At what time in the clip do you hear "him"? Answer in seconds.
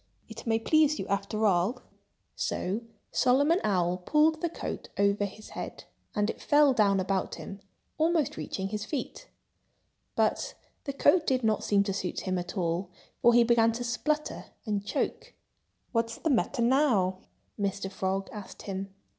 7.35-7.59, 12.21-12.39, 18.63-18.91